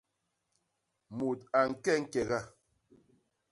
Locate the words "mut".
1.15-1.39